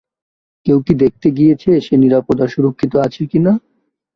কেউ 0.65 0.77
কি 0.85 0.93
দেখতে 1.03 1.27
গিয়েছে 1.37 1.71
সে 1.85 1.93
নিরাপদ 1.97 2.37
আর 2.43 2.49
সুরক্ষিত 2.53 2.93
আছে 3.05 3.21
কিনা? 3.31 3.51